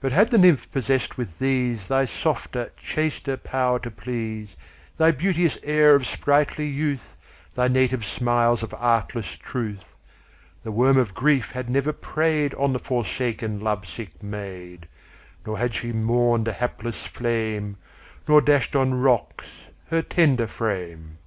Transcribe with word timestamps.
But 0.00 0.10
had 0.10 0.30
the 0.32 0.38
nymph 0.38 0.68
possess'd 0.72 1.14
with 1.14 1.38
these 1.38 1.86
Thy 1.86 2.06
softer, 2.06 2.72
chaster 2.76 3.36
power 3.36 3.78
to 3.78 3.88
please, 3.88 4.56
Thy 4.96 5.12
beauteous 5.12 5.58
air 5.62 5.94
of 5.94 6.08
sprightly 6.08 6.66
youth, 6.66 7.16
Thy 7.54 7.68
native 7.68 8.04
smiles 8.04 8.64
of 8.64 8.74
artless 8.74 9.36
truth 9.36 9.94
3 10.64 10.64
The 10.64 10.72
worm 10.72 10.96
of 10.98 11.14
grief 11.14 11.52
had 11.52 11.70
never 11.70 11.92
prey'd 11.92 12.52
On 12.54 12.72
the 12.72 12.80
forsaken 12.80 13.60
love 13.60 13.86
sick 13.86 14.20
maid; 14.20 14.88
Nor 15.46 15.56
had 15.58 15.72
she 15.72 15.92
mourn'd 15.92 16.48
a 16.48 16.52
hapless 16.52 17.06
flame, 17.06 17.76
Nor 18.26 18.40
dash'd 18.40 18.74
on 18.74 18.94
rocks 18.94 19.46
her 19.86 20.02
tender 20.02 20.48
frame. 20.48 21.18